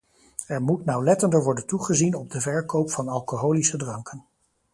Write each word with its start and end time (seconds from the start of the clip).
Er 0.47 0.61
moet 0.61 0.85
nauwlettender 0.85 1.43
worden 1.43 1.65
toegezien 1.65 2.15
op 2.15 2.31
de 2.31 2.41
verkoop 2.41 2.91
van 2.91 3.07
alcoholische 3.07 3.77
dranken. 3.77 4.25